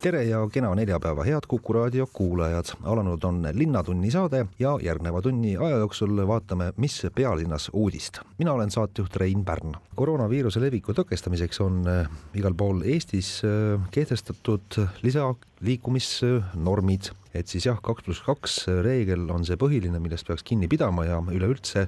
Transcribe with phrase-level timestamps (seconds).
[0.00, 2.72] Tere ja kena neljapäeva, head Kuku raadio kuulajad.
[2.82, 8.20] alanud on Linnatunni saade ja järgneva tunni aja jooksul vaatame, mis pealinnas uudist.
[8.38, 9.76] mina olen saatejuht Rein Pärn.
[9.94, 14.80] koroonaviiruse leviku tõkestamiseks on äh, igal pool Eestis äh, kehtestatud
[15.60, 21.04] lisaliikumisnormid et siis jah, kaks pluss kaks reegel on see põhiline, millest peaks kinni pidama
[21.06, 21.84] ja üleüldse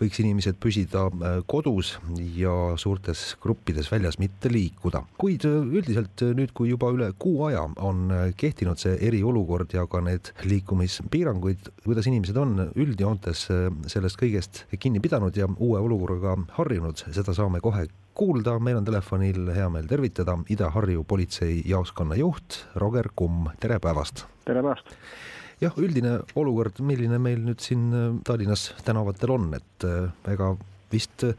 [0.00, 1.96] võiks inimesed püsida äh, kodus
[2.36, 5.02] ja suurtes gruppides väljas mitte liikuda.
[5.20, 8.08] kuid äh, üldiselt äh, nüüd, kui juba üle kuu aja on
[8.40, 13.46] kehtinud see eriolukord ja ka need liikumispiiranguid, kuidas inimesed on üldjoontes
[13.92, 17.84] sellest kõigest kinni pidanud ja uue olukorraga harjunud, seda saame kohe
[18.16, 24.24] kuulda, meil on telefonil hea meel tervitada Ida-Harju politseijaoskonna juht Roger Kumm, tere päevast!
[24.46, 24.94] tere päevast!
[25.60, 30.54] jah, üldine olukord, milline meil nüüd siin äh, Tallinnas tänavatel on, et äh, ega
[30.92, 31.36] vist äh,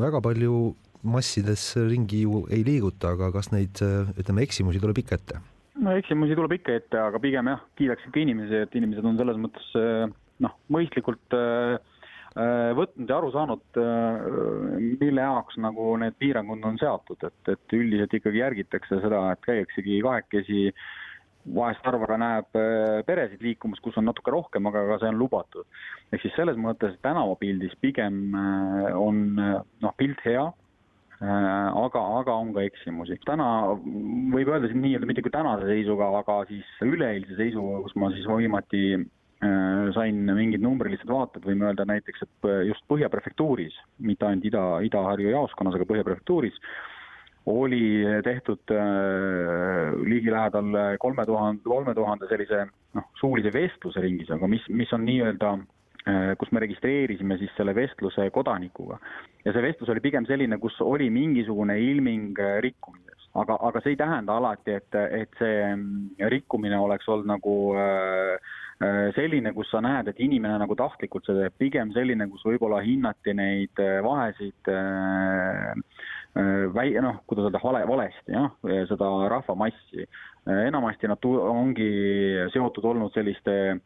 [0.00, 0.74] väga palju
[1.08, 3.80] massides ringi ju ei liiguta, aga kas neid,
[4.18, 5.42] ütleme, eksimusi tuleb ikka ette?
[5.80, 9.38] no eksimusi tuleb ikka ette, aga pigem jah, kiidaks ikka inimesi, et inimesed on selles
[9.40, 9.70] mõttes
[10.44, 11.97] noh, mõistlikult äh, Äh,
[12.36, 18.14] võtnud ja aru saanud, äh, mille jaoks nagu need piirangud on seatud, et, et üldiselt
[18.14, 20.68] ikkagi järgitakse seda, et käiaksegi kahekesi,
[21.56, 25.66] vahest harva näeb äh, peresid liikumas, kus on natuke rohkem, aga ka see on lubatud.
[26.12, 28.32] ehk siis selles mõttes tänavapildis pigem
[28.96, 30.44] on noh, pilt hea,
[31.18, 33.18] aga, aga on ka eksimusi.
[33.26, 33.48] täna
[34.32, 38.28] võib öelda siin nii-öelda mitte küll tänase seisuga, aga siis üleeilse seisuga, kus ma siis
[38.28, 39.17] viimati Äh,
[39.94, 45.30] sain mingid numbrilised vaated, võime öelda näiteks, et just Põhja prefektuuris, mitte ainult Ida, Ida-Harju
[45.30, 46.58] jaoskonnas, aga Põhja prefektuuris,
[47.48, 52.66] oli tehtud äh, ligilähedal kolme tuhande, kolme tuhande sellise
[52.98, 57.74] noh, suulise vestluse ringis, aga mis, mis on nii-öelda äh, kus me registreerisime siis selle
[57.78, 58.98] vestluse kodanikuga.
[59.46, 63.94] ja see vestlus oli pigem selline, kus oli mingisugune ilming äh, rikkumisest, aga, aga see
[63.94, 68.57] ei tähenda alati, et, et see mm, rikkumine oleks olnud nagu äh, Äh,
[69.16, 73.34] selline, kus sa näed, et inimene nagu tahtlikult seda teeb, pigem selline, kus võib-olla hinnati
[73.34, 75.72] neid äh, vahesid äh,
[76.74, 78.52] väi-, noh, kuidas öelda, vale, valesti, jah,
[78.90, 80.06] seda rahvamassi.
[80.48, 81.88] enamasti nad ongi
[82.54, 83.78] seotud olnud selliste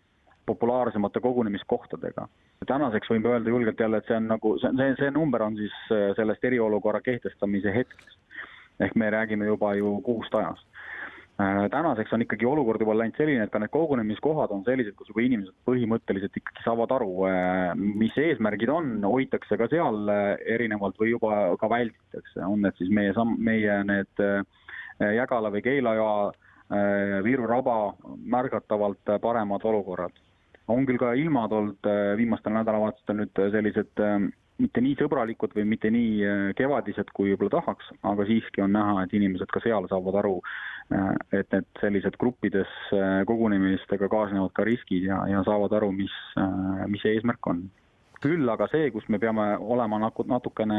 [0.47, 2.27] populaarsemate kogunemiskohtadega.
[2.67, 5.79] tänaseks võime öelda julgelt jälle, et see on nagu, see, see, see number on siis
[6.19, 8.19] sellest eriolukorra kehtestamise hetkest.
[8.81, 10.72] ehk me räägime juba ju kuust ajast Äh,
[11.71, 15.25] tänaseks on ikkagi olukord juba läinud selline, et ka need kogunemiskohad on sellised, kus juba
[15.25, 21.15] inimesed põhimõtteliselt ikkagi saavad aru, äh, mis eesmärgid on, hoitakse ka seal äh, erinevalt või
[21.15, 24.27] juba ka välditakse, on need siis meie samm, meie need
[25.03, 26.31] Jägala või Keila-Joa,
[27.25, 27.77] Viru raba
[28.33, 30.13] märgatavalt paremad olukorrad.
[30.69, 34.03] on küll ka ilmad olnud viimastel nädalavahetustel nüüd sellised
[34.63, 39.13] mitte nii sõbralikud või mitte nii kevadised, kui võib-olla tahaks, aga siiski on näha, et
[39.13, 40.39] inimesed ka seal saavad aru,
[40.82, 40.82] Äh,
[41.33, 46.85] et need sellised gruppides äh, kogunemistega kaasnevad ka riskid ja, ja saavad aru, mis, äh,
[46.93, 47.65] mis eesmärk on.
[48.23, 50.77] küll aga see, kus me peame olema natukene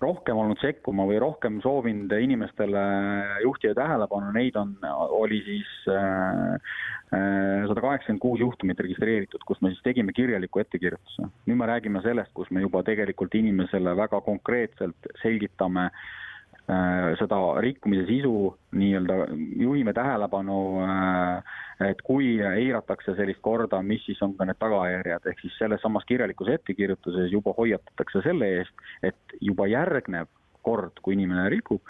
[0.00, 2.84] rohkem olnud sekkuma või rohkem soovinud inimestele
[3.44, 4.70] juhtida tähelepanu, neid on,
[5.12, 11.28] oli siis sada kaheksakümmend kuus juhtumit registreeritud, kus me siis tegime kirjaliku ettekirjutuse.
[11.44, 16.29] nüüd me räägime sellest, kus me juba tegelikult inimesele väga konkreetselt selgitame äh, Äh,
[17.18, 18.34] seda rikkumise sisu
[18.72, 19.14] nii-öelda
[19.56, 25.42] juhime tähelepanu, äh, et kui eiratakse sellist korda, mis siis on ka need tagajärjed, ehk
[25.42, 30.28] siis selles samas kirjalikus ettekirjutuses juba hoiatatakse selle eest, et juba järgnev
[30.62, 31.82] kord, kui inimene rikub,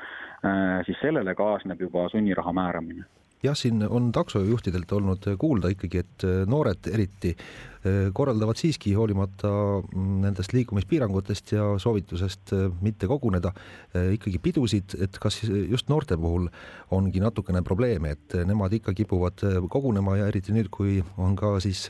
[0.45, 3.09] äh, siis sellele kaasneb juba sunniraha määramine
[3.43, 10.21] jah, siin on taksojuhtidelt olnud kuulda ikkagi, et noored eriti äh, korraldavad siiski hoolimata mm,
[10.27, 13.53] nendest liikumispiirangutest ja soovitusest äh, mitte koguneda
[14.15, 16.49] ikkagi pidusid, et kas just noorte puhul
[16.95, 21.87] ongi natukene probleeme, et nemad ikka kipuvad kogunema ja eriti nüüd, kui on ka siis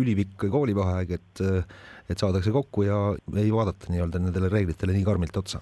[0.00, 1.42] ülipikk koolivaheaeg, et,
[2.10, 2.98] et saadakse kokku ja
[3.36, 5.60] ei vaadata nii-öelda nendele reeglitele nii karmilt otsa.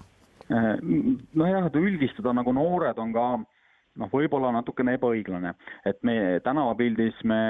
[0.49, 3.25] nojah, et üldistada nagu noored on ka
[3.99, 5.53] noh, võib-olla natukene ebaõiglane,
[5.87, 7.41] et me tänavapildis me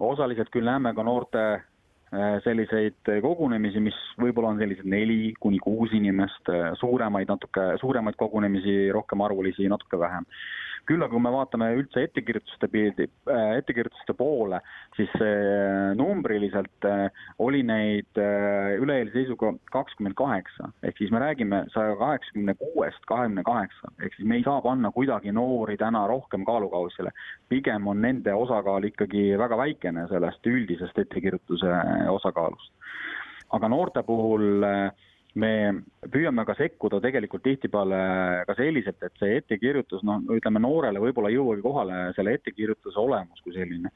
[0.00, 5.92] osaliselt küll näeme ka noorte äh, selliseid kogunemisi, mis võib-olla on sellised neli kuni kuus
[5.96, 10.28] inimest, äh, suuremaid natuke, suuremaid kogunemisi, rohkem arvulisi natuke vähem.
[10.90, 14.58] Küll aga kui me vaatame üldse ettekirjutuste pildi, äh, ettekirjutuste poole,
[14.96, 16.88] siis äh, numbriliselt
[17.42, 23.92] oli neid üle-eilse seisuga kakskümmend kaheksa, ehk siis me räägime saja kaheksakümne kuuest kahekümne kaheksa,
[24.02, 27.12] ehk siis me ei saa panna kuidagi noori täna rohkem kaalukausile.
[27.48, 31.76] pigem on nende osakaal ikkagi väga väikene sellest üldisest ettekirjutuse
[32.08, 32.72] osakaalust.
[33.50, 34.90] aga noorte puhul äh,
[35.38, 37.98] me püüame ka sekkuda tegelikult tihtipeale
[38.48, 43.42] ka selliselt, et see ettekirjutus, noh, ütleme noorele võib-olla ei jõuagi kohale selle ettekirjutuse olemus
[43.44, 43.92] kui selline.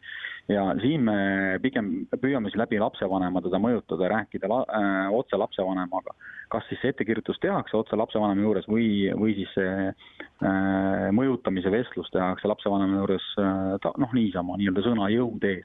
[0.48, 6.14] ja siin me pigem püüame siis läbi lapsevanema teda mõjutada, rääkida la, äh, otse lapsevanemaga.
[6.48, 12.10] kas siis see ettekirjutus tehakse otse lapsevanema juures või, või siis see äh, mõjutamise vestlus
[12.14, 15.64] tehakse lapsevanema juures äh, ta, noh, niisama nii-öelda sõna jõu teel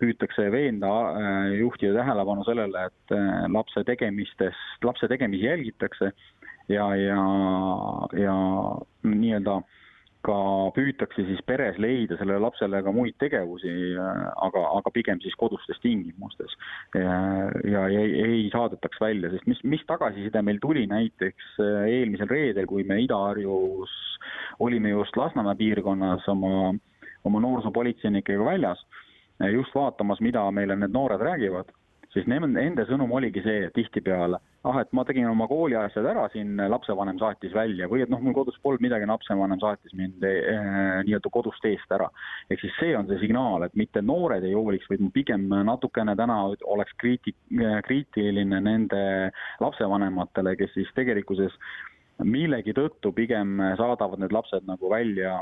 [0.00, 6.12] püütakse veenda äh, juhtida tähelepanu sellele, et äh, lapse tegemistest, lapse tegemisi jälgitakse
[6.70, 7.20] ja, ja,
[8.16, 8.38] ja
[9.04, 9.60] nii-öelda
[10.24, 10.36] ka
[10.76, 15.80] püütakse siis peres leida sellele lapsele ka muid tegevusi, äh, aga, aga pigem siis kodustes
[15.84, 16.56] tingimustes.
[16.94, 21.56] ja ei, ei saadetaks välja, sest mis, mis tagasiside meil tuli näiteks
[21.88, 23.92] eelmisel reedel, kui me Ida-Harjus
[24.60, 26.74] olime just Lasnamäe piirkonnas oma,
[27.24, 28.84] oma noorsoopolitseinikega väljas
[29.54, 31.70] just vaatamas, mida meile need noored räägivad,
[32.14, 37.20] siis nende sõnum oligi see tihtipeale, ah, et ma tegin oma kooliasjad ära siin, lapsevanem
[37.20, 40.50] saatis välja või et noh, mul kodus polnud midagi, lapsevanem saatis mind eh,
[41.06, 42.10] nii-öelda kodust eest ära.
[42.50, 46.42] ehk siis see on see signaal, et mitte noored ei hooliks, vaid pigem natukene täna
[46.74, 47.36] oleks kriiti-,
[47.86, 49.04] kriitiline nende
[49.62, 51.54] lapsevanematele, kes siis tegelikkuses
[52.26, 55.38] millegi tõttu pigem saadavad need lapsed nagu välja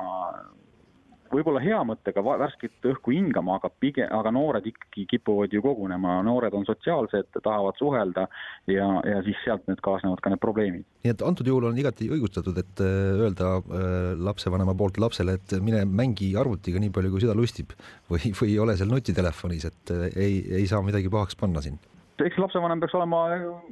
[1.33, 6.55] võib-olla hea mõttega värsket õhku hingama, aga pigem, aga noored ikkagi kipuvad ju kogunema, noored
[6.57, 8.27] on sotsiaalsed, tahavad suhelda
[8.71, 10.87] ja, ja siis sealt need kaasnevad ka need probleemid.
[11.05, 13.99] nii et antud juhul on igati õigustatud, et äh, öelda äh,
[14.29, 17.77] lapsevanema poolt lapsele, et mine mängi arvutiga nii palju, kui süda lustib
[18.11, 21.79] või, või ole seal nutitelefonis, et äh, ei, ei saa midagi pahaks panna siin.
[22.19, 23.29] eks lapsevanem peaks olema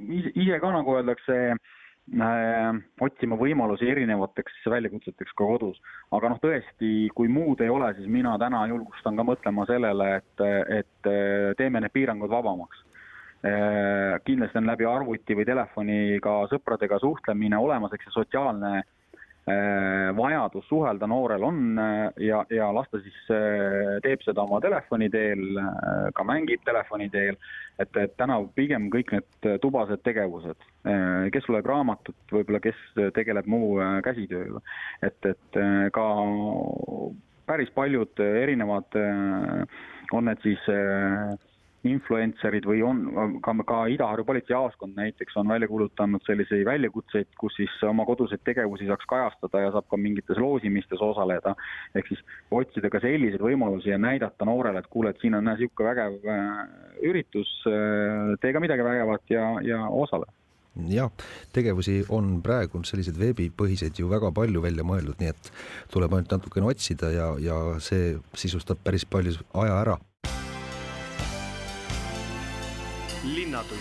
[0.06, 5.80] ise ka, nagu öeldakse, Äh, otsima võimalusi erinevateks väljakutseteks ka kodus.
[6.14, 10.44] aga noh, tõesti, kui muud ei ole, siis mina täna julgustan ka mõtlema sellele, et,
[10.78, 12.84] et äh, teeme need piirangud vabamaks.
[13.46, 18.84] Äh, kindlasti on läbi arvuti või telefoni ka sõpradega suhtlemine olemas, eks see sotsiaalne
[20.16, 25.06] vajadus suhelda noorel on äh, ja, ja las ta siis äh, teeb seda oma telefoni
[25.10, 25.44] teel,
[26.14, 27.38] ka mängib telefoni teel,
[27.78, 30.66] et, et täna pigem kõik need tubased tegevused,
[31.32, 32.80] kes loeb raamatut, võib-olla kes
[33.14, 34.62] tegeleb muu käsitööga,
[35.06, 35.60] et, et
[35.94, 36.06] ka
[37.46, 38.98] päris paljud erinevad,
[40.16, 40.66] on need siis
[41.90, 43.02] influencerid või on
[43.44, 48.88] ka, ka Ida-Harju politseijaoskond näiteks on välja kuulutanud selliseid väljakutseid, kus siis oma koduseid tegevusi
[48.88, 51.54] saaks kajastada ja saab ka mingites loosimistes osaleda.
[51.94, 55.90] ehk siis otsida ka selliseid võimalusi ja näidata noorele, et kuule, et siin on niisugune
[55.90, 56.64] vägev äh,
[57.10, 60.30] üritus, äh, tee ka midagi vägevat ja, ja osale
[60.88, 61.10] jah,
[61.56, 65.50] tegevusi on praegu selliseid veebipõhiseid ju väga palju välja mõeldud, nii et
[65.92, 69.96] tuleb ainult natukene otsida ja, ja see sisustab päris palju aja ära
[73.34, 73.80] linnatund.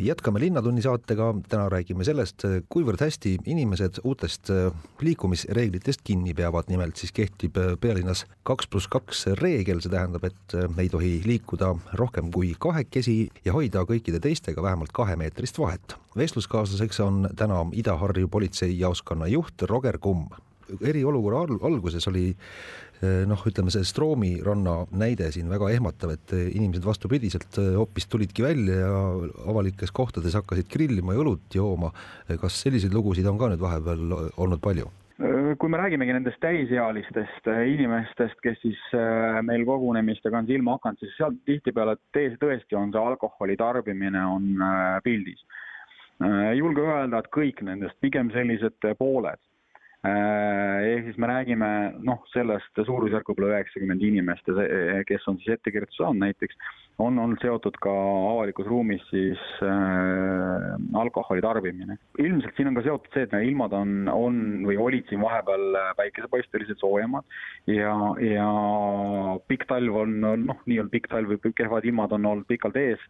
[0.00, 4.68] jätkame Linnatunni saatega, täna räägime sellest, kuivõrd hästi inimesed uutest äh,
[5.00, 10.54] liikumisreeglitest kinni peavad, nimelt siis kehtib äh, pealinnas kaks pluss kaks reegel, see tähendab, et
[10.54, 15.96] äh, ei tohi liikuda rohkem kui kahekesi ja hoida kõikide teistega vähemalt kahemeetrist vahet.
[16.16, 20.28] vestluskaaslaseks on täna Ida-Harju politseijaoskonna juht Roger Kumm
[20.80, 22.30] eriolukorra alguses oli
[23.02, 28.08] noh, ütleme see Stroomi ranna näide siin väga ehmatav, et eh, inimesed vastupidiselt eh, hoopis
[28.12, 29.00] tulidki välja ja
[29.50, 31.92] avalikes kohtades hakkasid grillima ja õlut jooma.
[32.40, 34.92] kas selliseid lugusid on ka nüüd vahepeal olnud palju?
[35.56, 38.80] kui me räägimegi nendest täisealistest inimestest, kes siis
[39.48, 44.50] meil kogunemistega on silma hakanud, siis seal tihtipeale tõesti on see alkoholi tarbimine on
[45.06, 45.40] pildis.
[46.20, 49.40] ei julge öelda, et kõik nendest, pigem sellised pooled
[50.04, 51.68] ehk siis me räägime
[52.04, 56.58] noh, sellest suurusjärku võib-olla üheksakümmend inimest ja see, kes on siis ettekirjutuse saanud näiteks,
[57.02, 57.92] on olnud seotud ka
[58.32, 61.98] avalikus ruumis siis äh, alkoholi tarbimine.
[62.22, 64.38] ilmselt siin on ka seotud see, et ilmad on, on
[64.68, 67.24] või olid siin vahepeal päikesepaistelised soojemad
[67.72, 68.50] ja, ja
[69.48, 73.02] pikk talv on noh, nii-öelda pikk talv või kehvad ilmad on olnud pikalt ees,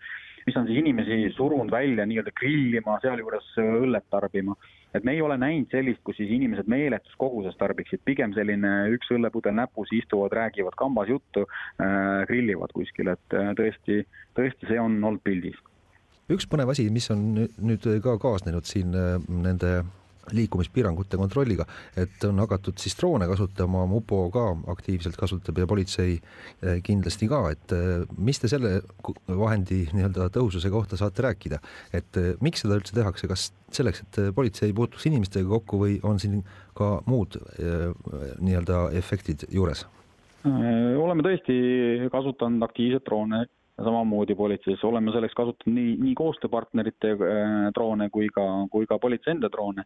[0.47, 4.57] mis on siis inimesi surunud välja nii-öelda grillima, sealjuures õllet tarbima
[4.95, 9.11] et me ei ole näinud sellist, kus siis inimesed meeletus koguses tarbiksid, pigem selline üks
[9.13, 14.03] õllepudel näpus, istuvad, räägivad kambas juttu äh,, grillivad kuskil, et äh, tõesti,
[14.39, 15.59] tõesti, see on olnud pildis.
[16.33, 19.79] üks põnev asi, mis on nüüd ka kaasnenud siin äh, nende
[20.33, 21.67] liikumispiirangute kontrolliga,
[21.97, 27.43] et on hakatud siis droone kasutama, mupo ka aktiivselt kasutab ja politsei eh, kindlasti ka,
[27.55, 28.81] et eh, mis te selle
[29.29, 31.61] vahendi nii-öelda tõhususe kohta saate rääkida,
[31.97, 36.21] et eh, miks seda üldse tehakse, kas selleks, et politsei puutuks inimestega kokku või on
[36.23, 36.41] siin
[36.77, 39.87] ka muud nii-öelda efektid juures?
[40.47, 41.55] oleme tõesti
[42.13, 43.41] kasutanud aktiivselt droone
[43.77, 47.15] samamoodi politseis, oleme selleks kasutanud nii, nii koostööpartnerite
[47.77, 49.85] droone kui ka, kui ka politsei enda droone.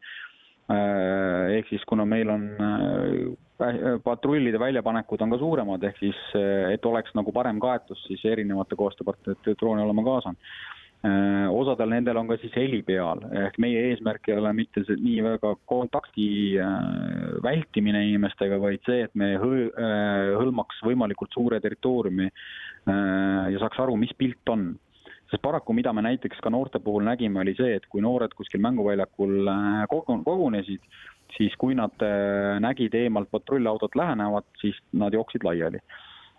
[0.71, 6.69] Äh, ehk siis kuna meil on äh, patrullide väljapanekud on ka suuremad, ehk siis äh,
[6.77, 10.53] et oleks nagu parem kaetus, siis erinevate koostööpartnerite droone oleme kaasanud.
[11.01, 15.23] Osadel nendel on ka siis heli peal, ehk meie eesmärk ei ole mitte see nii
[15.25, 16.27] väga kontakti
[17.41, 24.53] vältimine inimestega, vaid see, et me hõlmaks võimalikult suure territooriumi ja saaks aru, mis pilt
[24.53, 24.75] on.
[25.31, 28.63] Sest paraku, mida me näiteks ka noorte puhul nägime, oli see, et kui noored kuskil
[28.65, 29.85] mänguväljakul äh,
[30.27, 30.83] kogunesid,
[31.37, 35.79] siis kui nad äh, nägid eemalt patrullautot lähenevat, siis nad jooksid laiali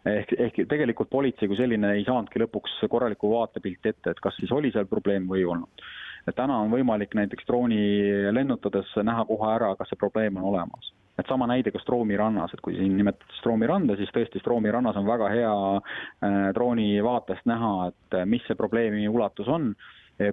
[0.06, 4.52] ehk, ehk tegelikult politsei kui selline ei saanudki lõpuks korralikku vaatepilti ette, et kas siis
[4.52, 5.86] oli seal probleem või ei olnud.
[6.36, 7.84] täna on võimalik näiteks drooni
[8.32, 12.54] lennutades näha kohe ära, kas see probleem on olemas et sama näide ka Stroomi rannas,
[12.54, 16.96] et kui siin nimetati Stroomi randa, siis tõesti Stroomi rannas on väga hea äh, drooni
[17.04, 19.74] vaatest näha, et äh, mis see probleemi ulatus on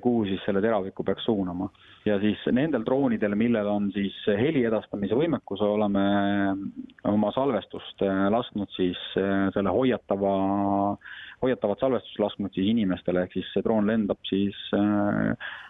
[0.03, 1.69] kuhu siis selle teraviku peaks suunama.
[2.05, 6.03] ja siis nendel droonidel, millel on siis heli edastamise võimekus, oleme
[7.05, 8.99] oma salvestust äh, lasknud siis
[9.55, 10.35] selle hoiatava,
[11.43, 15.68] hoiatavat salvestust lasknud siis inimestele, ehk siis see droon lendab siis äh, Äh,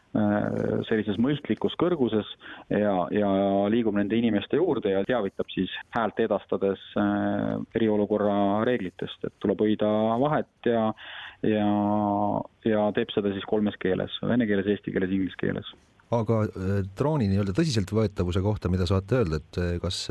[0.89, 2.29] sellises mõistlikus kõrguses
[2.73, 3.31] ja, ja
[3.69, 9.91] liigub nende inimeste juurde ja teavitab siis häält edastades äh, eriolukorra reeglitest, et tuleb hoida
[10.23, 10.89] vahet ja
[11.45, 11.69] ja,
[12.67, 15.75] ja teeb seda siis kolmes keeles, vene keeles, eesti keeles, inglise keeles.
[16.11, 20.07] aga äh, drooni nii-öelda tõsiseltvõetavuse kohta, mida saate öelda, et kas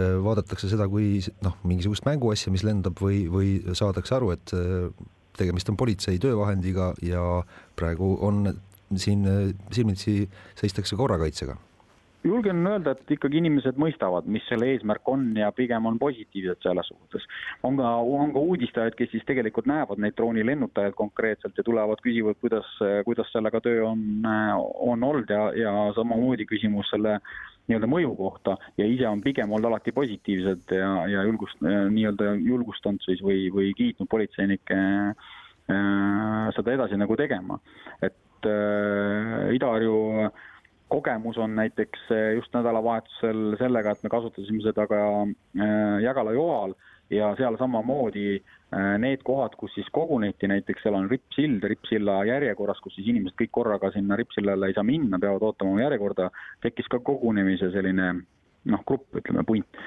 [0.00, 4.52] vaadatakse seda kui noh, mingisugust mänguasja, mis lendab või, või saadakse aru, et
[5.36, 7.24] tegemist on politsei töövahendiga ja
[7.76, 8.46] praegu on
[8.96, 10.28] siin äh, silmitsi
[10.58, 11.56] seistakse korrakaitsega?
[12.24, 16.90] julgen öelda, et ikkagi inimesed mõistavad, mis selle eesmärk on ja pigem on positiivsed selles
[16.92, 17.24] suhtes.
[17.62, 22.36] on ka, on ka uudistajaid, kes siis tegelikult näevad neid droonilennutajaid konkreetselt ja tulevad, küsivad,
[22.44, 22.68] kuidas,
[23.08, 24.04] kuidas sellega töö on,
[24.90, 27.16] on olnud ja, ja samamoodi küsimus selle
[27.70, 33.04] nii-öelda mõju kohta ja ise on pigem olnud alati positiivsed ja, ja julgust, nii-öelda julgustanud
[33.06, 37.60] siis või, või kiitnud politseinikke äh, seda edasi nagu tegema.
[38.02, 40.30] et et äh, Ida-Harju
[40.88, 46.74] kogemus on näiteks äh, just nädalavahetusel sellega, et me kasutasime seda ka äh, Jägala joal
[47.10, 48.40] ja seal samamoodi
[49.02, 53.50] need kohad, kus siis koguneti, näiteks seal on rippsild, rippsilla järjekorras, kus siis inimesed kõik
[53.56, 56.28] korraga sinna rippsillale ei saa minna, peavad ootama oma järjekorda,
[56.62, 58.12] tekkis ka kogunemise selline
[58.70, 59.80] noh, grupp, ütleme, punt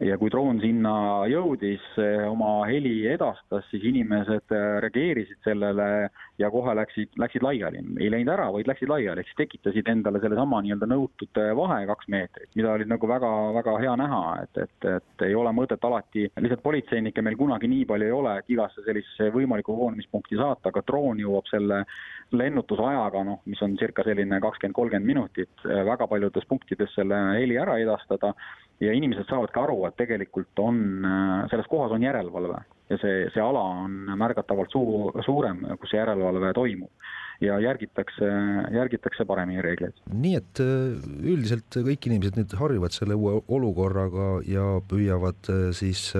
[0.00, 0.92] ja kui droon sinna
[1.28, 1.82] jõudis,
[2.30, 6.08] oma heli edastas, siis inimesed äh, reageerisid sellele
[6.40, 7.82] ja kohe läksid, läksid laiali.
[8.00, 11.82] ei läinud ära, vaid läksid laiali, ehk siis tekitasid endale sellesama nii-öelda nõutud äh, vahe
[11.90, 15.84] kaks meetrit, mida oli nagu väga, väga hea näha, et, et, et ei ole mõtet
[15.84, 20.72] alati, lihtsalt politseinikke meil kunagi nii palju ei ole, et igasse sellisesse võimalikku koonemispunkti saata,
[20.72, 21.84] aga droon jõuab selle
[22.32, 27.76] lennutusajaga, noh, mis on circa selline kakskümmend, kolmkümmend minutit, väga paljudes punktides selle heli ära
[27.82, 28.32] edastada
[28.80, 32.60] ja inimesed saavadki aru, et tegelikult on, äh, selles kohas on järelevalve
[32.90, 37.08] ja see, see ala on märgatavalt suu-, suurem, kus see järelevalve toimub.
[37.40, 38.26] ja järgitakse,
[38.74, 40.00] järgitakse paremini reegleid.
[40.12, 46.10] nii et äh, üldiselt kõik inimesed nüüd harjuvad selle uue olukorraga ja püüavad äh, siis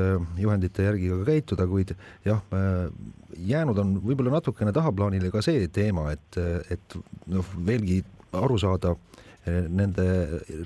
[0.41, 1.93] juhendite järgi ka käituda, kuid
[2.25, 2.41] jah,
[3.37, 6.41] jäänud on võib-olla natukene tahaplaanile ka see teema, et,
[6.73, 6.97] et
[7.29, 8.03] noh, veelgi
[8.37, 8.95] aru saada
[9.49, 10.05] nende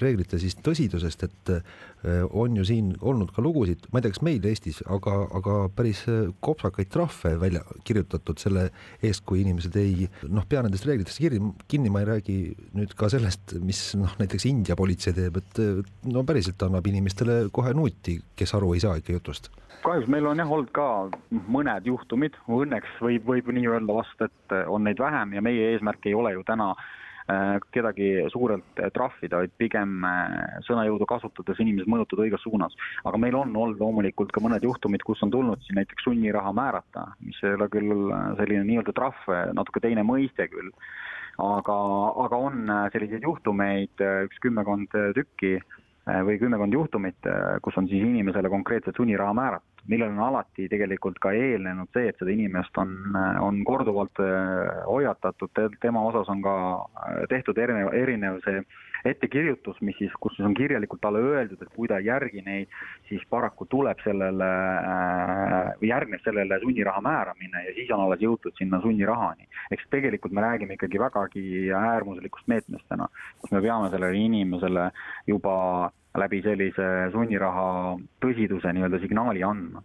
[0.00, 4.25] reeglite siis tõsidusest, et eh, on ju siin olnud ka lugusid, ma ei tea, kas
[4.26, 8.69] meil Eestis, aga, aga päris eh, kopsakaid trahve välja kirjutatud selle
[9.02, 12.38] eest, kui inimesed ei noh, pea nendest reeglitest kinni, kinni, ma ei räägi
[12.75, 17.45] nüüd ka sellest, mis noh, näiteks India politsei teeb, et eh, no päriselt annab inimestele
[17.54, 19.52] kohe nuuti, kes aru ei saa ikka jutust.
[19.85, 20.88] Kahjuks meil on jah olnud ka
[21.31, 26.09] mõned juhtumid, õnneks võib, võib nii öelda vast, et on neid vähem ja meie eesmärk
[26.09, 27.03] ei ole ju täna Äh,
[27.73, 32.76] kedagi suurelt äh, trahvida, vaid pigem äh, sõnajõudu kasutades inimesed mõjutada õiges suunas.
[33.04, 37.07] aga meil on olnud loomulikult ka mõned juhtumid, kus on tulnud siin näiteks sunniraha määrata,
[37.25, 39.25] mis ei ole küll selline nii-öelda trahv,
[39.57, 40.69] natuke teine mõiste küll,
[41.40, 41.78] aga,
[42.26, 45.57] aga on selliseid juhtumeid, üks kümmekond tükki
[46.04, 47.28] või kümmekond juhtumit,
[47.64, 49.70] kus on siis inimesele konkreetselt sunniraha määratud.
[49.88, 52.94] Millele on alati tegelikult ka eelnenud see, et seda inimest on,
[53.40, 54.20] on korduvalt
[54.88, 56.54] hoiatatud, tema osas on ka
[57.28, 58.62] tehtud erinev, erinev see
[59.04, 62.73] ettekirjutus, mis siis, kus siis on kirjalikult talle öeldud, et kui ta ei järgi neid,
[63.08, 64.50] siis paraku tuleb sellele
[65.80, 69.49] või järgneb sellele sunniraha määramine ja siis on alles jõutud sinna sunnirahani.
[69.70, 73.08] eks tegelikult me räägime ikkagi vägagi äärmuslikust meetmest täna,
[73.40, 74.90] kus me peame sellele inimesele
[75.26, 79.82] juba läbi sellise sunniraha tõsiduse nii-öelda signaali andma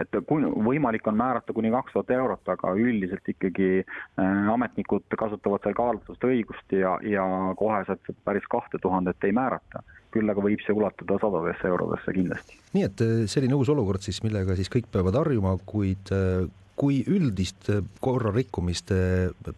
[0.00, 5.64] et kui võimalik on määrata kuni kaks tuhat eurot, aga üldiselt ikkagi äh, ametnikud kasutavad
[5.64, 7.24] seal kaalutlust õigust ja, ja
[7.58, 12.56] koheselt päris kahte tuhandet ei määrata küll aga võib see ulatuda sadadesse eurodesse kindlasti.
[12.76, 16.48] nii et äh, selline uus olukord siis, millega siis kõik peavad harjuma, kuid äh,
[16.80, 17.68] kui üldist
[18.00, 18.96] korrarikkumiste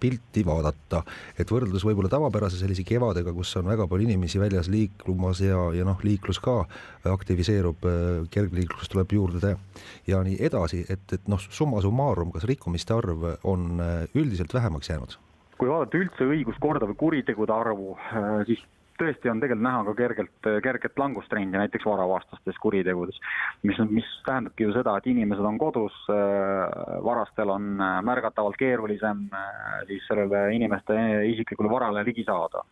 [0.00, 1.02] pilti vaadata,
[1.38, 5.86] et võrdlus võib-olla tavapärase sellise kevadega, kus on väga palju inimesi väljas liiklumas ja, ja
[5.86, 6.62] noh, liiklus ka
[7.12, 7.86] aktiviseerub,
[8.34, 9.56] kergliiklus tuleb juurde
[10.10, 13.82] ja nii edasi, et, et noh, summa summarum, kas rikkumiste arv on
[14.14, 15.20] üldiselt vähemaks jäänud?
[15.62, 17.92] kui vaadata üldse õiguskorda või kuritegude arvu,
[18.48, 18.64] siis
[18.98, 23.18] tõesti on tegelikult näha ka kergelt, kerget langustrendi näiteks varavastastes kuritegudes,
[23.62, 25.96] mis, mis tähendabki ju seda, et inimesed on kodus,
[27.04, 27.74] varastel on
[28.08, 29.26] märgatavalt keerulisem
[29.90, 30.96] siis sellele inimeste
[31.32, 32.64] isiklikule varale ligi saada.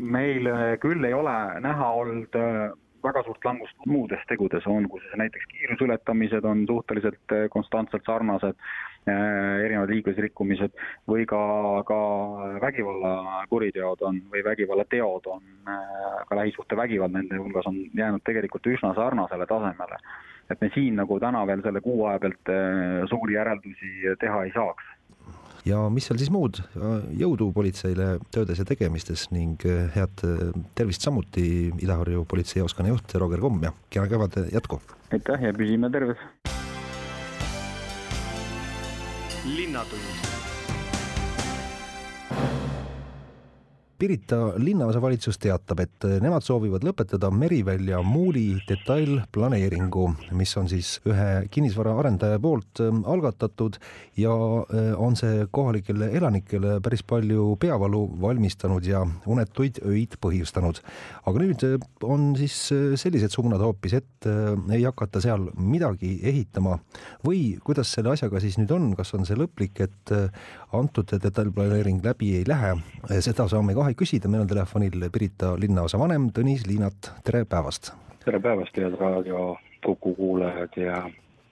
[0.00, 0.48] meil
[0.82, 2.34] küll ei ole näha olnud
[3.04, 8.56] väga suurt langust muudes tegudes, olgu see näiteks kiiruseületamised on suhteliselt konstantselt sarnased
[9.04, 10.72] Äh, erinevad liiklusrikkumised
[11.04, 11.38] või ka,
[11.84, 11.96] ka
[12.62, 19.46] vägivallakuriteod on või vägivallateod on, äh, ka lähisuhtevägivald nende hulgas on jäänud tegelikult üsna sarnasele
[19.46, 20.00] tasemele.
[20.50, 22.50] et me siin nagu täna veel selle kuu aja pealt
[23.10, 24.84] suuri järeldusi teha ei saaks
[25.64, 26.60] ja mis seal siis muud,
[27.16, 29.62] jõudu politseile töödes ja tegemistes ning
[29.94, 30.24] head
[30.76, 34.80] tervist samuti Ida-Harju politseijaoskonna juht Roger Komm ja kena kevade jätku!
[35.12, 36.20] aitäh ja püsime terves!
[39.44, 40.43] linnatund
[44.04, 50.02] Pirita linnaosavalitsus teatab, et nemad soovivad lõpetada Merivälja muuli detailplaneeringu,
[50.36, 53.78] mis on siis ühe kinnisvaraarendaja poolt ähm, algatatud
[54.20, 60.82] ja äh, on see kohalikele elanikele päris palju peavalu valmistanud ja unetuid öid põhjustanud.
[61.24, 64.28] aga nüüd äh, on siis äh, sellised suunad hoopis, et
[64.72, 66.78] ei hakata seal midagi ehitama.
[67.24, 70.12] Või kuidas selle asjaga siis nüüd on, kas on see lõplik, et
[70.74, 72.74] antud detailplaneering läbi ei lähe,
[73.24, 77.92] seda saame kohe küsida, meil on telefonil Pirita linnaosa vanem Tõnis Liinat, tere päevast!
[78.24, 80.96] tere päevast, head raadio Kuku kuulajad ja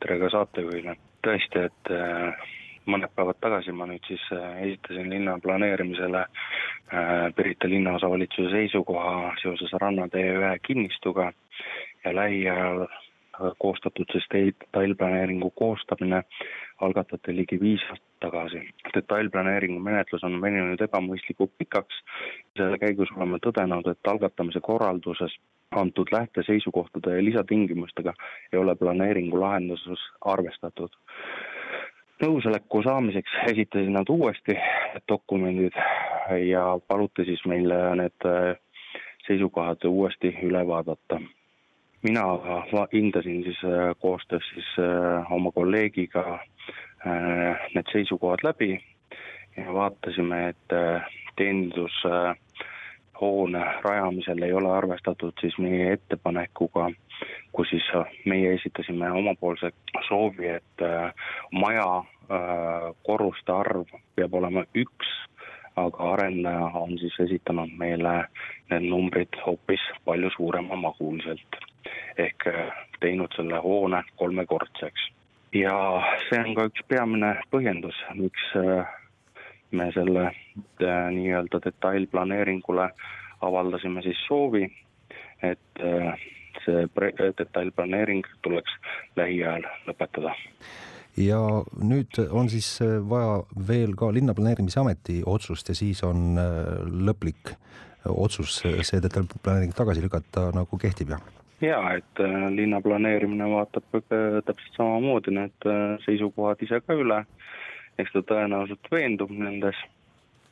[0.02, 0.96] tere ka saatejuhile.
[1.22, 2.48] tõesti, et äh,
[2.86, 9.72] mõned päevad tagasi ma nüüd siis äh, esitasin linna planeerimisele äh, Pirita linnaosavalitsuse seisukoha seoses
[9.78, 11.30] Rannatee ühe kinnistuga
[12.04, 12.88] ja lähiajal
[13.58, 16.24] koostatud, sest detailplaneeringu koostamine
[16.82, 18.60] algatati ligi viis aastat tagasi.
[18.94, 21.98] detailplaneeringu menetlus on veninud ebamõistlikult pikaks,
[22.58, 25.34] selle käigus oleme tõdenud, et algatamise korralduses
[25.82, 28.14] antud lähteseisukohtade ja lisatingimustega
[28.52, 30.90] ei ole planeeringu lahenduses arvestatud.
[32.22, 34.54] nõusoleku saamiseks esitasid nad uuesti
[35.08, 35.78] dokumendid
[36.46, 38.28] ja paluti siis meil need
[39.26, 41.18] seisukohad uuesti üle vaadata
[42.02, 42.22] mina
[42.92, 46.40] hindasin siis äh, koostöös siis äh, oma kolleegiga äh,
[47.74, 48.84] need seisukohad läbi
[49.56, 50.68] ja vaatasime, et
[51.36, 56.90] teenindushoone rajamisel ei ole arvestatud siis meie ettepanekuga,
[57.52, 57.82] kus siis
[58.24, 59.70] meie esitasime omapoolse
[60.08, 60.76] soovi, et
[61.52, 62.04] maja
[63.02, 63.84] korruste arv
[64.16, 65.06] peab olema üks,
[65.76, 68.24] aga arendaja on siis esitanud meile
[68.70, 71.71] need numbrid hoopis palju suuremamahuliselt
[72.16, 75.08] ehk äh, teinud selle hoone kolmekordseks.
[75.52, 75.74] ja
[76.28, 78.86] see on ka üks peamine põhjendus, miks äh,
[79.70, 82.88] me selle äh, nii-öelda detailplaneeringule
[83.42, 84.68] avaldasime siis soovi,
[85.42, 85.80] et
[86.62, 86.84] see
[87.40, 88.76] detailplaneering tuleks
[89.18, 90.36] lähiajal lõpetada
[91.18, 91.40] ja
[91.82, 92.76] nüüd on siis
[93.10, 96.38] vaja veel ka linnaplaneerimise ameti otsust ja siis on
[97.10, 97.56] lõplik
[98.06, 101.41] otsus see detailplaneering tagasi lükata nagu kehtib, jah?
[101.62, 107.22] Jaa, et äh, linna planeerimine vaatab äh, täpselt samamoodi need äh, seisukohad ise ka üle,
[108.02, 109.78] eks ta tõenäoliselt veendub nendes,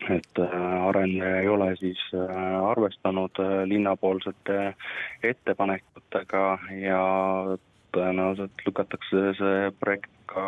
[0.08, 3.36] et arendaja ei ole siis arvestanud
[3.68, 4.72] linnapoolsete
[5.28, 6.44] ettepanekutega
[6.80, 7.02] ja
[7.92, 10.46] tõenäoliselt lükatakse see projekt ka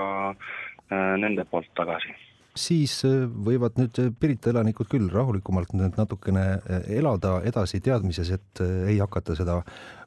[1.20, 2.16] nende poolt tagasi
[2.57, 2.99] siis
[3.47, 6.47] võivad nüüd Pirita elanikud küll rahulikumalt nüüd natukene
[6.93, 9.61] elada edasi teadmises, et ei hakata seda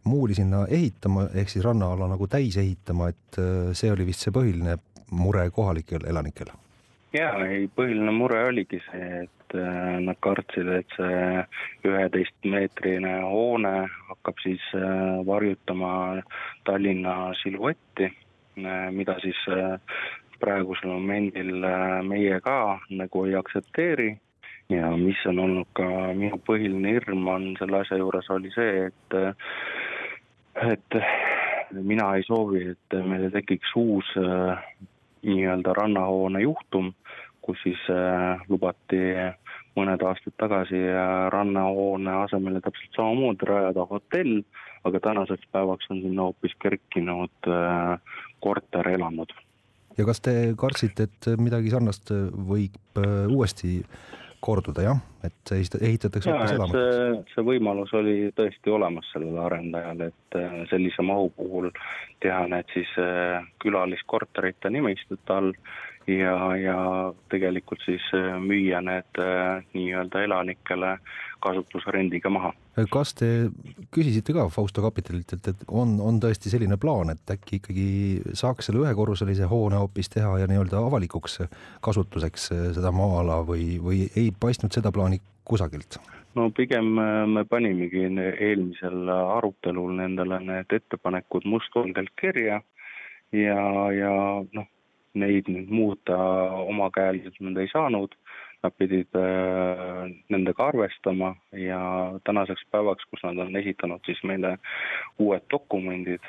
[0.06, 3.42] muuli sinna ehitama, ehk siis rannaala nagu täis ehitama, et
[3.74, 4.78] see oli vist see põhiline
[5.12, 6.54] mure kohalikel elanikel.
[7.16, 11.44] Jaa, ei põhiline mure oligi see, et äh, nad kartsid, et see
[11.88, 13.74] üheteistmeetrine hoone
[14.10, 15.92] hakkab siis äh, varjutama
[16.68, 19.40] Tallinna siluetti, äh, mida siis
[20.42, 21.66] praegusel momendil
[22.08, 24.10] meie ka nagu ei aktsepteeri
[24.70, 29.20] ja mis on olnud ka minu põhiline hirm, on selle asja juures oli see, et
[30.74, 31.00] et
[31.76, 34.10] mina ei soovi, et meil tekiks uus
[35.26, 36.94] nii-öelda rannahoone juhtum,
[37.42, 39.02] kus siis äh, lubati
[39.78, 44.40] mõned aastad tagasi äh, rannahoone asemele täpselt samamoodi rajada hotell,
[44.88, 48.00] aga tänaseks päevaks on sinna hoopis kerkinud äh,
[48.46, 49.34] korterelamud.
[49.98, 53.80] Ja kas te kartsite, et midagi sarnast võib uuesti
[54.46, 56.76] korduda jah, et ehitatakse hoopis elamuid?
[56.76, 61.72] see, see võimalus oli tõesti olemas sellel arendajal, et sellise mahu puhul
[62.22, 62.92] teha need siis
[63.64, 65.52] külaliskorterite nimistute all
[66.08, 66.78] ja, ja
[67.30, 70.98] tegelikult siis äh, müüa need äh, nii-öelda elanikele
[71.46, 72.52] kasutusrendiga maha.
[72.92, 73.30] kas te
[73.94, 77.88] küsisite ka Fausto Kapitalilt, et, on, on tõesti selline plaan, et äkki ikkagi
[78.34, 81.42] saaks selle ühekorruselise hoone hoopis teha ja nii-öelda avalikuks
[81.86, 86.00] kasutuseks äh, seda maa-ala või, või ei paistnud seda plaani kusagilt?
[86.36, 86.98] no pigem
[87.32, 92.60] me panimegi eelmisel arutelul nendele need ettepanekud mustvalgelt kirja
[93.32, 93.60] ja,
[93.96, 94.12] ja
[94.54, 94.68] noh,
[95.16, 96.18] neid nüüd muuta
[96.66, 98.16] omakäeliselt nad ei saanud,
[98.64, 101.80] nad pidid äh, nendega arvestama ja
[102.28, 104.56] tänaseks päevaks, kus nad on esitanud siis meile
[105.20, 106.24] uued dokumendid,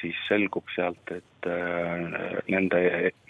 [0.00, 2.06] siis selgub sealt, et äh,
[2.48, 2.82] nende,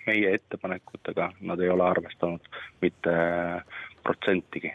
[0.07, 3.16] meie ettepanekutega nad ei ole arvestanud mitte
[4.05, 4.75] protsentigi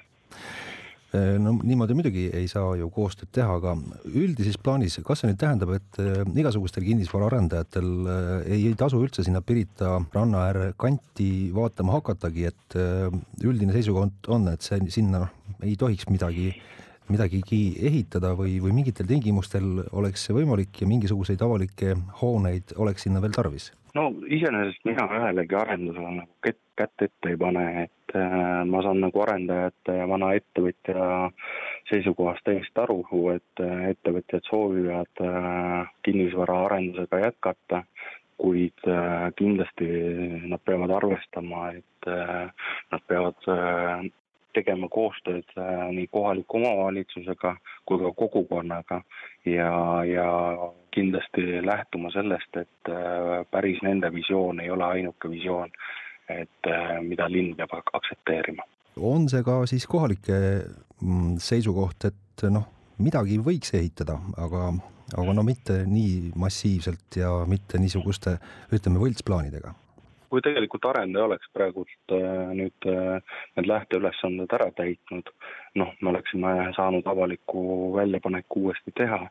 [1.41, 3.75] no niimoodi muidugi ei saa ju koostööd teha, aga
[4.09, 9.25] üldises plaanis, kas see nüüd tähendab, et äh, igasugustel kinnisvaraarendajatel äh, ei, ei tasu üldse
[9.25, 12.77] sinna Pirita ranna ääre kanti vaatama hakatagi, et
[13.43, 15.27] üldine seisukoht on, et see sinna
[15.63, 16.53] ei tohiks midagi
[17.11, 23.21] midagigi ehitada või, või mingitel tingimustel oleks see võimalik ja mingisuguseid avalikke hooneid oleks sinna
[23.21, 23.69] veel tarvis?
[23.95, 28.99] No iseenesest mina ühelegi arendusele nagu kätt, kätt ette ei pane, et äh, ma saan
[29.03, 31.29] nagu arendajate ja vana ettevõtja
[31.89, 32.99] seisukohast täiesti aru,
[33.35, 37.85] et äh, ettevõtjad soovivad äh, kinnisvaraarendusega jätkata,
[38.35, 38.83] kuid
[39.39, 39.85] kindlasti
[40.51, 42.07] nad peavad arvestama, et
[42.91, 43.47] nad peavad
[44.55, 49.01] tegema koostööd äh, nii kohaliku omavalitsusega kui ka kogukonnaga
[49.45, 49.69] ja,
[50.07, 50.27] ja
[50.95, 55.71] kindlasti lähtuma sellest, et äh, päris nende visioon ei ole ainuke visioon,
[56.29, 58.63] et äh, mida linn peab aktsepteerima.
[58.95, 60.35] on see ka siis kohalike
[61.01, 64.69] mm, seisukoht, et noh, midagi võiks ehitada, aga,
[65.17, 68.37] aga no mitte nii massiivselt ja mitte niisuguste,
[68.73, 69.75] ütleme, võltsplaanidega
[70.29, 75.31] kui tegelikult arendaja oleks praegult äh, nüüd äh, need lähteülesanded ära täitnud,
[75.79, 79.21] noh, me oleksime saanud avaliku väljapaneku uuesti teha,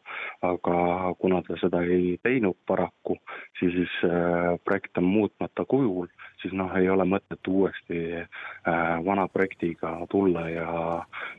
[0.50, 0.76] aga
[1.18, 3.18] kuna ta seda ei teinud paraku,
[3.60, 3.78] siis,
[4.08, 6.10] äh, projekt on muutmata kujul,
[6.42, 8.02] siis noh, ei ole mõtet uuesti
[9.04, 10.68] vana projektiga tulla ja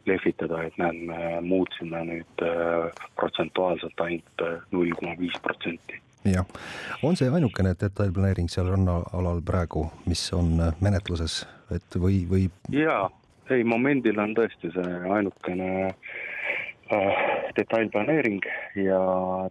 [0.05, 2.45] lehvitada, et näed, me muutsime nüüd
[3.15, 6.45] protsentuaalselt ainult null koma viis protsenti jah,
[7.03, 11.43] on see ainukene detailplaneering seal rannaalal praegu, mis on äh, menetluses,
[11.75, 12.47] et või, või?
[12.73, 13.09] jaa,
[13.53, 17.21] ei momendil on tõesti see ainukene äh,
[17.57, 18.41] detailplaneering
[18.81, 18.99] ja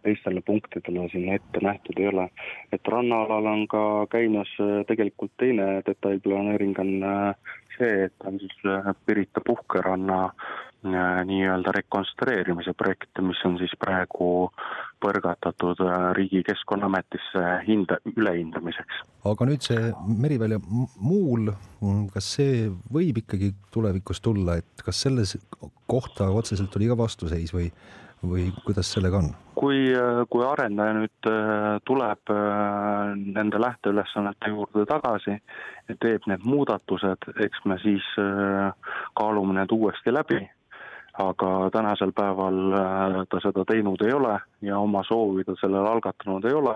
[0.03, 2.29] teistele punktidele siin ette nähtud ei ole.
[2.73, 7.35] et rannaalal on ka käimas äh, tegelikult teine detailplaneering on äh,
[7.79, 8.59] see, et on siis
[9.07, 10.31] Pirita puhkeranna
[10.85, 14.51] nii-öelda rekonstrueerimise projekt, mis on siis praegu
[15.05, 19.03] põrgatatud äh, Riigi Keskkonnaametisse hinda, ülehindamiseks.
[19.25, 19.91] aga nüüd see
[20.25, 20.61] Merivälja
[21.01, 21.53] muul,
[22.13, 25.37] kas see võib ikkagi tulevikus tulla, et kas selles
[25.91, 27.71] kohta otseselt oli ka vastuseis või,
[28.25, 29.33] või kuidas sellega on?
[29.55, 32.35] kui, äh, kui arendaja nüüd äh, tuleb
[33.35, 35.37] nende lähteülesannete juurde tagasi
[35.89, 38.05] ja teeb need muudatused, eks me siis
[39.15, 40.41] kaalume need uuesti läbi
[41.19, 46.45] aga tänasel päeval äh, ta seda teinud ei ole ja oma soovi ta sellele algatanud
[46.45, 46.75] ei ole,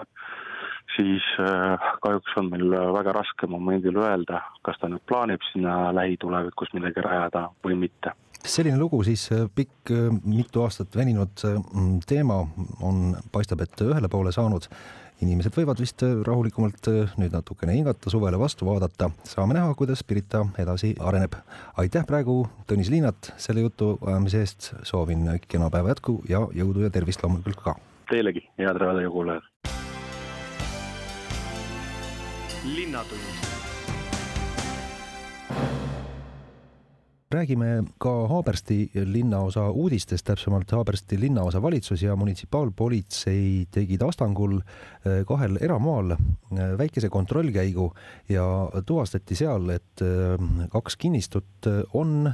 [0.97, 6.73] siis äh, kahjuks on meil väga raske momendil öelda, kas ta nüüd plaanib sinna lähitulevikus
[6.77, 8.15] midagi rajada või mitte.
[8.39, 9.91] Selline lugu siis äh, pikk,
[10.25, 11.35] mitu aastat veninud
[12.07, 12.39] teema
[12.87, 14.71] on, paistab, et ühele poole saanud
[15.25, 19.11] inimesed võivad vist rahulikumalt nüüd natukene hingata, suvele vastu vaadata.
[19.25, 21.35] saame näha, kuidas Pirita edasi areneb.
[21.77, 24.73] aitäh praegu, Tõnis Liinat, selle jutu ajamise eest.
[24.83, 27.77] soovin kena päeva jätku ja jõudu ja tervist loomulikult ka.
[28.11, 29.43] Teilegi, head raadiokuulajad.
[32.65, 33.58] linnatund
[37.31, 45.59] räägime ka Haabersti linnaosa uudistest, täpsemalt Haabersti linnaosa valitsus ja munitsipaalpolitsei tegid Astangul eh, kahel
[45.61, 46.19] eramaal eh,
[46.79, 47.93] väikese kontrollkäigu
[48.29, 48.47] ja
[48.87, 52.33] tuvastati seal, et eh, kaks kinnistut on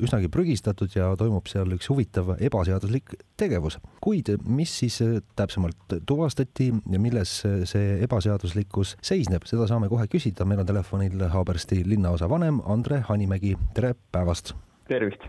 [0.00, 3.78] üsnagi prügistatud ja toimub seal üks huvitav ebaseaduslik tegevus.
[4.02, 7.36] kuid mis siis äh, täpsemalt tuvastati ja milles
[7.70, 13.54] see ebaseaduslikkus seisneb, seda saame kohe küsida, meil on telefonil Haabersti linnaosa vanem Andre Hanimägi,
[13.74, 14.54] tere päevast!
[14.88, 15.28] tervist!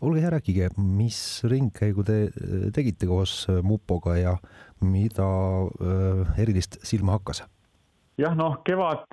[0.00, 4.38] olge hea, rääkige, mis ringkäigu te äh, tegite koos äh, mupoga ja
[4.80, 5.26] mida
[6.38, 7.42] erilist silma hakkas?
[8.18, 9.06] Jah, noh, kevad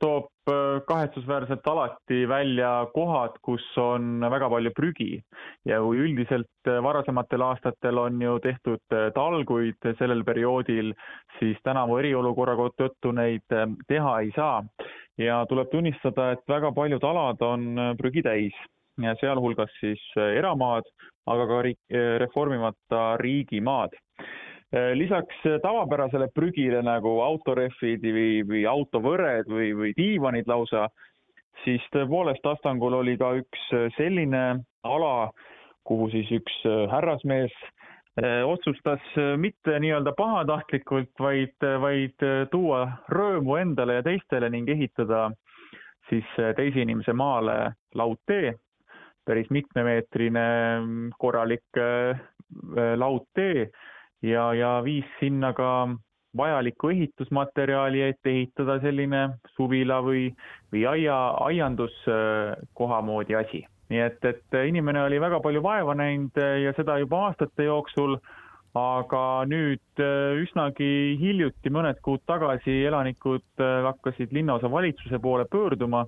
[0.00, 0.28] toob
[0.88, 5.20] kahetsusväärselt alati välja kohad, kus on väga palju prügi.
[5.68, 10.94] Ja kui üldiselt varasematel aastatel on ju tehtud talguid sellel perioodil,
[11.38, 13.46] siis tänavu eriolukorra tõttu neid
[13.88, 14.64] teha ei saa.
[15.20, 18.54] ja tuleb tunnistada, et väga paljud alad on prügi täis,
[19.20, 20.88] sealhulgas siis eramaad,
[21.28, 21.62] aga ka
[22.24, 23.92] reformimata riigimaad.
[23.94, 30.86] Äh, lisaks äh, tavapärasele prügile nagu autorehvid või, või autovõred või, või diivanid lausa,
[31.64, 35.30] siis tõepoolest Astangul oli ka üks äh, selline ala,
[35.84, 37.52] kuhu siis üks härrasmees
[38.20, 39.00] otsustas
[39.40, 45.28] mitte nii-öelda pahatahtlikult, vaid, vaid tuua rõõmu endale ja teistele ning ehitada
[46.10, 46.26] siis
[46.58, 47.54] teise inimese maale
[47.96, 48.52] laudtee,
[49.24, 50.44] päris mitmemeetrine
[51.22, 51.80] korralik
[53.00, 53.70] laudtee
[54.22, 55.70] ja, ja viis sinna ka
[56.36, 59.22] vajalikku ehitusmaterjali, et ehitada selline
[59.56, 60.28] suvila või,
[60.72, 61.16] või aia,
[61.48, 63.64] aianduskoha moodi asi.
[63.90, 68.14] nii et, et inimene oli väga palju vaeva näinud ja seda juba aastate jooksul,
[68.78, 70.02] aga nüüd
[70.44, 76.04] üsnagi hiljuti, mõned kuud tagasi elanikud hakkasid linnaosavalitsuse poole pöörduma,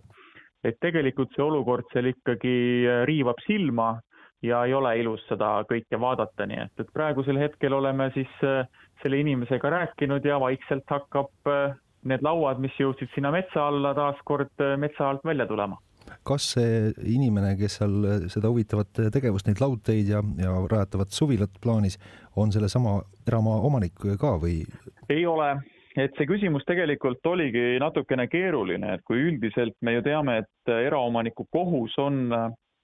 [0.63, 3.97] et tegelikult see olukord seal ikkagi riivab silma
[4.43, 8.67] ja ei ole ilus seda kõike vaadata, nii et, et praegusel hetkel oleme siis äh,
[9.03, 11.77] selle inimesega rääkinud ja vaikselt hakkab äh,
[12.11, 15.79] need lauad, mis jõudsid sinna metsa alla, taaskord äh, metsa alt välja tulema.
[16.27, 17.95] kas see inimene, kes seal
[18.31, 21.99] seda huvitavat tegevust, neid laudteid ja, ja rajatavat suvilat plaanis,
[22.37, 24.65] on sellesama eramaa omanik ka või?
[25.09, 25.55] ei ole,
[25.97, 31.47] et see küsimus tegelikult oligi natukene keeruline, et kui üldiselt me ju teame, et eraomaniku
[31.55, 32.27] kohus on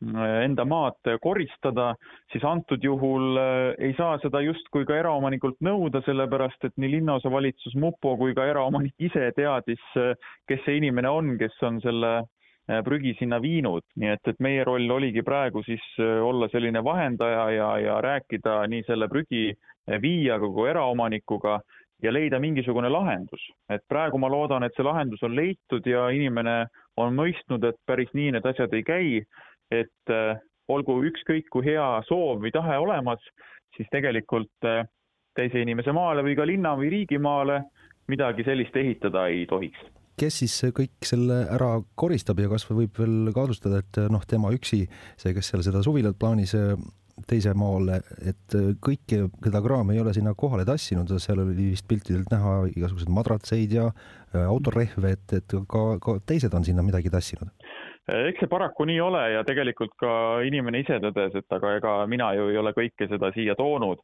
[0.01, 1.95] enda maad koristada,
[2.33, 7.75] siis antud juhul äh, ei saa seda justkui ka eraomanikult nõuda, sellepärast et nii linnaosavalitsus,
[7.75, 10.15] mupo kui ka eraomanik ise teadis, äh,
[10.49, 14.63] kes see inimene on, kes on selle äh, prügi sinna viinud, nii et, et meie
[14.65, 19.51] roll oligi praegu siis olla selline vahendaja ja, ja rääkida nii selle prügi
[19.89, 21.59] viijaga kui eraomanikuga
[22.03, 23.43] ja leida mingisugune lahendus.
[23.69, 28.13] et praegu ma loodan, et see lahendus on leitud ja inimene on mõistnud, et päris
[28.15, 29.09] nii need asjad ei käi
[29.75, 33.23] et äh, olgu ükskõik kui hea soov või tahe olemas,
[33.77, 34.85] siis tegelikult äh,
[35.39, 37.63] teise inimese maale või ka linna või riigimaale
[38.09, 39.81] midagi sellist ehitada ei tohiks.
[40.19, 44.87] kes siis kõik selle ära koristab ja kas võib veel kahtlustada, et noh, tema üksi,
[45.17, 46.73] see, kes seal seda suvilat plaanis äh,
[47.29, 48.01] teise maale,
[48.31, 53.11] et kõike seda kraami ei ole sinna kohale tassinud, seal oli vist piltidelt näha igasuguseid
[53.11, 53.89] madratseid ja
[54.39, 57.51] autorehve, et, et ka, ka teised on sinna midagi tassinud
[58.09, 60.11] eks see paraku nii ole ja tegelikult ka
[60.47, 64.01] inimene ise tõdes, et aga ega mina ju ei ole kõike seda siia toonud.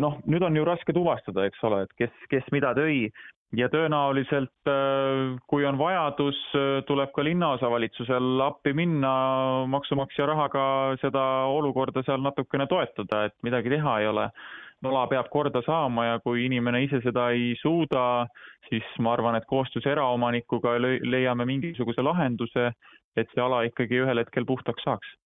[0.00, 3.08] noh, nüüd on ju raske tuvastada, eks ole, et kes, kes mida tõi.
[3.56, 4.68] Ja tõenäoliselt
[5.50, 6.38] kui on vajadus,
[6.86, 9.10] tuleb ka linnaosavalitsusel appi minna
[9.66, 10.64] maksumaksja rahaga
[11.02, 14.28] seda olukorda seal natukene toetada, et midagi teha ei ole.
[14.86, 18.28] Ala peab korda saama ja kui inimene ise seda ei suuda,
[18.68, 22.70] siis ma arvan, et koostöös eraomanikuga leiame mingisuguse lahenduse,
[23.16, 25.16] et see ala ikkagi ühel hetkel puhtaks saaks.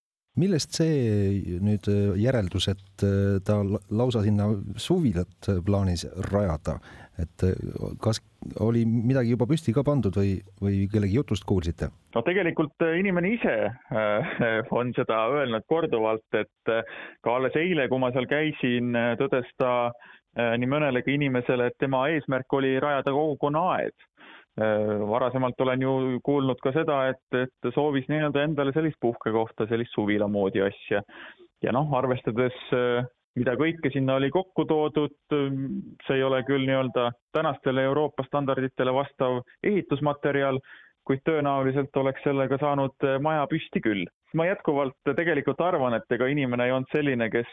[0.40, 1.87] Millest see nüüd
[2.18, 3.03] järeldus, et
[3.47, 3.61] ta
[3.94, 4.49] lausa sinna
[4.83, 6.81] suvilat plaanis rajada,
[7.23, 7.44] et
[8.03, 8.18] kas
[8.61, 11.90] oli midagi juba püsti ka pandud või, või kellegi jutust kuulsite?
[12.14, 14.35] no tegelikult äh, inimene ise äh,
[14.79, 16.83] on seda öelnud korduvalt, et äh,
[17.25, 19.92] ka alles eile, kui ma seal käisin, tõdes ta
[20.35, 23.94] nii mõnelegi inimesele, et tema eesmärk oli rajada kogukonnaaed
[24.55, 30.29] varasemalt olen ju kuulnud ka seda, et, et soovis nii-öelda endale sellist puhkekohta, sellist suvila
[30.31, 31.03] moodi asja.
[31.62, 32.55] ja noh, arvestades
[33.38, 35.17] mida kõike sinna oli kokku toodud,
[36.07, 40.61] see ei ole küll nii-öelda tänastele Euroopa standarditele vastav ehitusmaterjal,
[41.05, 44.07] kuid tõenäoliselt oleks sellega saanud maja püsti küll.
[44.35, 47.51] ma jätkuvalt tegelikult arvan, et ega inimene ei olnud selline, kes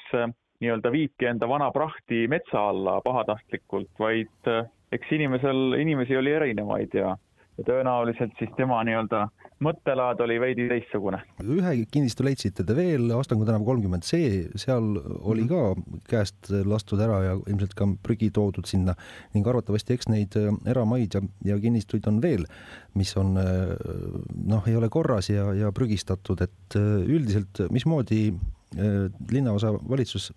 [0.61, 4.49] nii-öelda viibki enda vana prahti metsa alla pahatahtlikult, vaid
[4.91, 7.15] eks inimesel, inimesi oli erinevaid ja
[7.59, 9.25] ja tõenäoliselt siis tema nii-öelda
[9.61, 11.19] mõttelaad oli veidi teistsugune.
[11.43, 15.75] ühe kinnistu leidsite te veel, Astangu tänav kolmkümmend C, seal oli ka
[16.09, 18.95] käest lastud ära ja ilmselt ka prügi toodud sinna
[19.35, 22.47] ning arvatavasti eks neid äh, eramaid ja, ja kinnistuid on veel,
[22.97, 23.75] mis on äh,
[24.47, 28.31] noh, ei ole korras ja, ja prügistatud, et äh, üldiselt mismoodi
[28.71, 30.29] linnaosa valitsus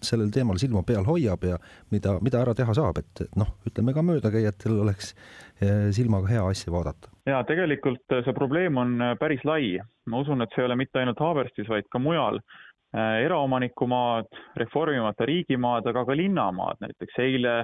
[0.00, 1.58] sellel teemal silma peal hoiab ja
[1.92, 5.12] mida, mida ära teha saab, et noh, ütleme ka möödakäijatel oleks
[5.92, 9.78] silmaga hea asja vaadata jaa, tegelikult äh, see probleem on äh, päris lai.
[10.10, 12.40] ma usun, et see ei ole mitte ainult Haaberstis, vaid ka mujal.
[12.92, 14.28] Äh, eraomanikumaad,
[14.60, 17.62] reformimata riigimaad, aga ka linnamaad, näiteks eile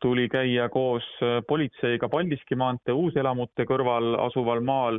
[0.00, 1.04] tuli käia koos
[1.44, 4.96] politseiga Paldiski maantee uuselamute kõrval asuval maal,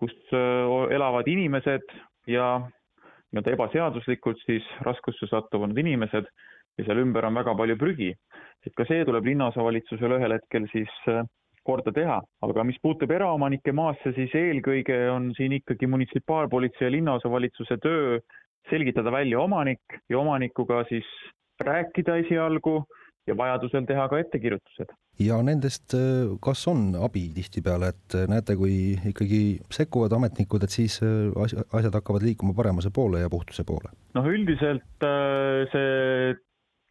[0.00, 1.92] kus elavad inimesed
[2.32, 2.46] ja
[3.32, 6.28] nii-öelda ebaseaduslikult siis raskusse sattunud inimesed
[6.78, 8.12] ja seal ümber on väga palju prügi.
[8.66, 10.92] et ka see tuleb linnaosavalitsusele ühel hetkel siis
[11.66, 17.78] korda teha, aga mis puutub eraomanike maasse, siis eelkõige on siin ikkagi munitsipaalpolitsei ja linnaosavalitsuse
[17.82, 18.18] töö
[18.70, 21.06] selgitada välja omanik ja omanikuga siis
[21.62, 22.82] rääkida esialgu
[23.26, 24.94] ja vajadusel teha ka ettekirjutused.
[25.22, 25.94] ja nendest,
[26.42, 32.56] kas on abi tihtipeale, et näete, kui ikkagi sekkuvad ametnikud, et siis asjad hakkavad liikuma
[32.58, 33.94] paremuse poole ja puhtuse poole?
[34.18, 35.06] noh, üldiselt
[35.72, 36.34] see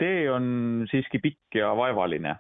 [0.02, 2.36] tee on siiski pikk ja vaevaline,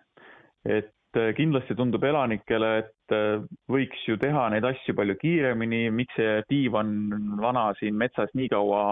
[0.65, 0.93] et
[1.35, 3.15] kindlasti tundub elanikele, et
[3.71, 6.93] võiks ju teha neid asju palju kiiremini, miks see diivan
[7.41, 8.83] vana siin metsas nii kaua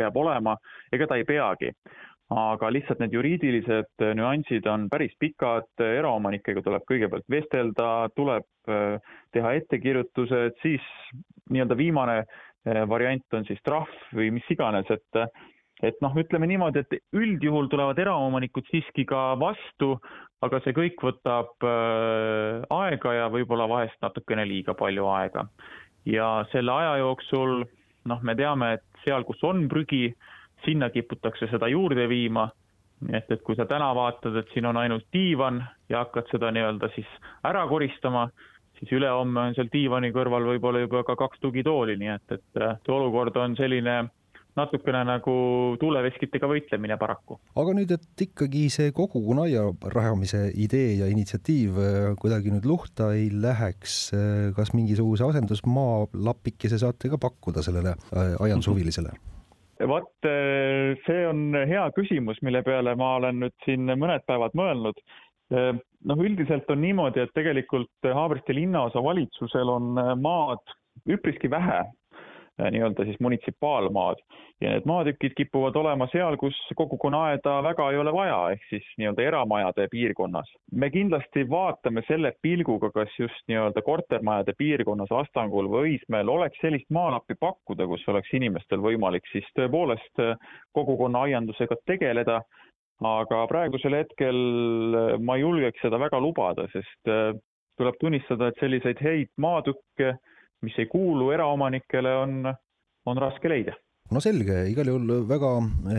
[0.00, 0.56] peab olema,
[0.92, 1.72] ega ta ei peagi.
[2.32, 9.54] Aga lihtsalt need juriidilised nüansid on päris pikad, eraomanikega tuleb kõigepealt vestelda, tuleb äh, teha
[9.60, 10.84] ettekirjutused, siis
[11.52, 15.24] nii-öelda viimane äh, variant on siis trahv või mis iganes, et
[15.82, 19.96] et noh, ütleme niimoodi, et üldjuhul tulevad eraomanikud siiski ka vastu,
[20.46, 25.48] aga see kõik võtab äh, aega ja võib-olla vahest natukene liiga palju aega.
[26.06, 27.64] ja selle aja jooksul
[28.10, 30.12] noh, me teame, et seal, kus on prügi,
[30.64, 32.50] sinna kiputakse seda juurde viima.
[33.02, 35.56] nii et, et kui sa täna vaatad, et siin on ainult diivan
[35.90, 37.08] ja hakkad seda nii-öelda siis
[37.44, 38.28] ära koristama,
[38.78, 42.94] siis ülehomme on seal diivani kõrval võib-olla juba ka kaks tugitooli, nii et, et see
[42.94, 43.96] olukord on selline
[44.58, 45.34] natukene nagu
[45.80, 47.38] tuuleveskitega võitlemine paraku.
[47.56, 53.30] aga nüüd, et ikkagi see kogukonnaia rajamise idee ja initsiatiiv äh, kuidagi nüüd luhta ei
[53.32, 59.16] läheks, äh, kas mingisuguse asendusmaa lapikese saate ka pakkuda sellele äh, aiandushuvilisele?
[59.88, 60.26] Vot
[61.06, 65.00] see on hea küsimus, mille peale ma olen nüüd siin mõned päevad mõelnud.
[65.52, 70.76] noh, üldiselt on niimoodi, et tegelikult Haabersti linnaosa valitsusel on maad
[71.10, 72.01] üpriski vähe Äh,
[72.58, 74.20] nii-öelda siis munitsipaalmaad
[74.60, 79.22] ja need maatükid kipuvad olema seal, kus kogukonnaaeda väga ei ole vaja, ehk siis nii-öelda
[79.22, 80.48] eramajade piirkonnas.
[80.72, 86.90] me kindlasti vaatame selle pilguga, kas just nii-öelda kortermajade piirkonnas Astangul või Õismäel oleks sellist
[86.90, 90.36] maalappi pakkuda, kus oleks inimestel võimalik siis tõepoolest äh,
[90.72, 92.42] kogukonna aiandusega tegeleda,
[93.02, 97.14] aga praegusel hetkel äh, ma ei julgeks seda väga lubada, sest
[97.80, 100.12] tuleb tunnistada, et selliseid häid maatükke
[100.62, 102.54] mis ei kuulu eraomanikele, on,
[103.06, 103.76] on raske leida
[104.12, 105.50] no selge, igal juhul väga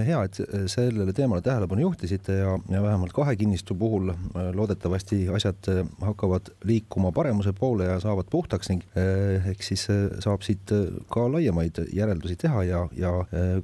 [0.05, 0.39] hea, et
[0.71, 6.51] sellele teemale tähelepanu juhtisite ja, ja vähemalt kahe kinnistu puhul äh, loodetavasti asjad äh, hakkavad
[6.67, 9.85] liikuma paremuse poole ja saavad puhtaks ning äh, eks siis
[10.23, 10.73] saab siit
[11.13, 13.13] ka laiemaid järeldusi teha ja, ja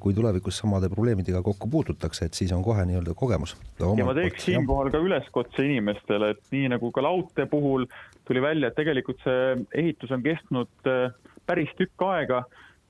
[0.02, 3.56] kui tulevikus samade probleemidega kokku puututakse, et siis on kohe nii-öelda kogemus.
[3.80, 7.86] ja ma teeks siinkohal ka üleskutse inimestele, et nii nagu ka laudtee puhul
[8.30, 11.12] tuli välja, et tegelikult see ehitus on kestnud äh,
[11.50, 12.44] päris tükk aega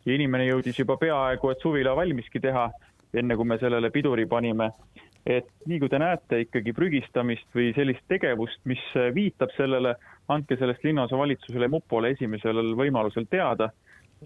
[0.06, 2.67] ja inimene jõudis juba peaaegu, et suvila valmiski teha,
[3.17, 4.71] enne kui me sellele piduri panime.
[5.30, 8.82] et nii kui te näete ikkagi prügistamist või sellist tegevust, mis
[9.13, 9.91] viitab sellele,
[10.32, 13.67] andke sellest linnaosavalitsusele mupole esimesel võimalusel teada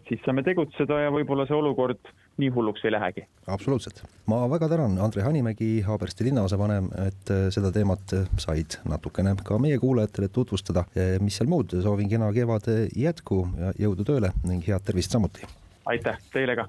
[0.08, 3.26] siis saame tegutseda ja võib-olla see olukord nii hulluks ei lähegi.
[3.48, 4.04] absoluutselt.
[4.26, 9.60] ma väga tänan, Andre Hanimägi, Haabersti linnaosavanem, et äh, seda teemat äh, said natukene ka
[9.62, 10.86] meie kuulajatele tutvustada.
[11.22, 15.48] mis seal muud, soovin kena kevade jätku ja jõudu tööle ning head tervist samuti.
[15.86, 16.68] aitäh, teile ka.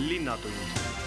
[0.00, 0.99] linnatund